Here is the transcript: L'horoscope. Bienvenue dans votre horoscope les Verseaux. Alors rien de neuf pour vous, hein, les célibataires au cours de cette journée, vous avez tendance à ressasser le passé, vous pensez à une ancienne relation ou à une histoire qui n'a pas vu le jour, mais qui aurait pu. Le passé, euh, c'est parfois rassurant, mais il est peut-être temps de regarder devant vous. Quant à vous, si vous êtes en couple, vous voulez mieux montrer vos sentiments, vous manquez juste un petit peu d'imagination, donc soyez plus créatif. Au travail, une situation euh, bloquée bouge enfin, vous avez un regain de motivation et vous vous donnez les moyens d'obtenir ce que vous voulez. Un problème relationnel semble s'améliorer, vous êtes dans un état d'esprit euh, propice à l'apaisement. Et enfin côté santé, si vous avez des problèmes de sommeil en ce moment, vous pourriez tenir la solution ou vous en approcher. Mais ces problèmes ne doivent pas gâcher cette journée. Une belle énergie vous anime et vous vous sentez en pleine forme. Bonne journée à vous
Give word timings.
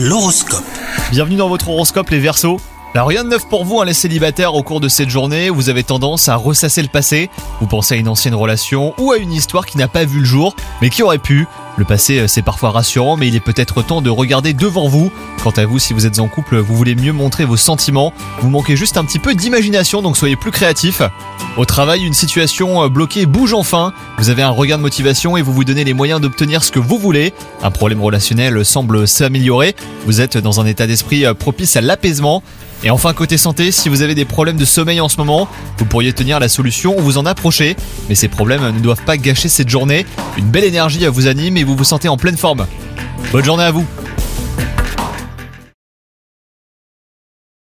L'horoscope. 0.00 0.62
Bienvenue 1.10 1.34
dans 1.34 1.48
votre 1.48 1.70
horoscope 1.70 2.10
les 2.10 2.20
Verseaux. 2.20 2.60
Alors 2.94 3.08
rien 3.08 3.24
de 3.24 3.30
neuf 3.30 3.48
pour 3.48 3.64
vous, 3.64 3.80
hein, 3.80 3.84
les 3.84 3.94
célibataires 3.94 4.54
au 4.54 4.62
cours 4.62 4.78
de 4.78 4.86
cette 4.86 5.08
journée, 5.08 5.50
vous 5.50 5.70
avez 5.70 5.82
tendance 5.82 6.28
à 6.28 6.36
ressasser 6.36 6.82
le 6.82 6.88
passé, 6.88 7.30
vous 7.60 7.66
pensez 7.66 7.94
à 7.94 7.96
une 7.96 8.06
ancienne 8.06 8.36
relation 8.36 8.94
ou 8.98 9.10
à 9.10 9.16
une 9.16 9.32
histoire 9.32 9.66
qui 9.66 9.76
n'a 9.76 9.88
pas 9.88 10.04
vu 10.04 10.20
le 10.20 10.24
jour, 10.24 10.54
mais 10.80 10.88
qui 10.88 11.02
aurait 11.02 11.18
pu. 11.18 11.48
Le 11.78 11.84
passé, 11.84 12.18
euh, 12.18 12.26
c'est 12.26 12.42
parfois 12.42 12.72
rassurant, 12.72 13.16
mais 13.16 13.28
il 13.28 13.36
est 13.36 13.40
peut-être 13.40 13.82
temps 13.82 14.02
de 14.02 14.10
regarder 14.10 14.52
devant 14.52 14.88
vous. 14.88 15.12
Quant 15.44 15.52
à 15.52 15.64
vous, 15.64 15.78
si 15.78 15.92
vous 15.92 16.06
êtes 16.06 16.18
en 16.18 16.26
couple, 16.26 16.58
vous 16.58 16.74
voulez 16.74 16.96
mieux 16.96 17.12
montrer 17.12 17.44
vos 17.44 17.56
sentiments, 17.56 18.12
vous 18.40 18.50
manquez 18.50 18.74
juste 18.74 18.96
un 18.96 19.04
petit 19.04 19.20
peu 19.20 19.36
d'imagination, 19.36 20.02
donc 20.02 20.16
soyez 20.16 20.34
plus 20.34 20.50
créatif. 20.50 21.02
Au 21.56 21.64
travail, 21.64 22.04
une 22.04 22.14
situation 22.14 22.82
euh, 22.82 22.88
bloquée 22.88 23.26
bouge 23.26 23.54
enfin, 23.54 23.92
vous 24.18 24.28
avez 24.28 24.42
un 24.42 24.50
regain 24.50 24.76
de 24.76 24.82
motivation 24.82 25.36
et 25.36 25.42
vous 25.42 25.52
vous 25.52 25.62
donnez 25.62 25.84
les 25.84 25.94
moyens 25.94 26.20
d'obtenir 26.20 26.64
ce 26.64 26.72
que 26.72 26.80
vous 26.80 26.98
voulez. 26.98 27.32
Un 27.62 27.70
problème 27.70 28.02
relationnel 28.02 28.64
semble 28.64 29.06
s'améliorer, 29.06 29.76
vous 30.04 30.20
êtes 30.20 30.36
dans 30.36 30.60
un 30.60 30.66
état 30.66 30.88
d'esprit 30.88 31.26
euh, 31.26 31.34
propice 31.34 31.76
à 31.76 31.80
l'apaisement. 31.80 32.42
Et 32.84 32.90
enfin 32.90 33.12
côté 33.12 33.36
santé, 33.38 33.72
si 33.72 33.88
vous 33.88 34.02
avez 34.02 34.14
des 34.14 34.24
problèmes 34.24 34.56
de 34.56 34.64
sommeil 34.64 35.00
en 35.00 35.08
ce 35.08 35.16
moment, 35.16 35.48
vous 35.78 35.84
pourriez 35.84 36.12
tenir 36.12 36.38
la 36.38 36.48
solution 36.48 36.96
ou 36.96 37.00
vous 37.00 37.18
en 37.18 37.26
approcher. 37.26 37.74
Mais 38.08 38.14
ces 38.14 38.28
problèmes 38.28 38.64
ne 38.70 38.78
doivent 38.78 39.02
pas 39.02 39.16
gâcher 39.16 39.48
cette 39.48 39.68
journée. 39.68 40.06
Une 40.36 40.46
belle 40.46 40.62
énergie 40.62 41.04
vous 41.06 41.26
anime 41.26 41.56
et 41.56 41.64
vous 41.68 41.76
vous 41.76 41.84
sentez 41.84 42.08
en 42.08 42.16
pleine 42.16 42.38
forme. 42.38 42.66
Bonne 43.30 43.44
journée 43.44 43.64
à 43.64 43.70
vous 43.70 43.84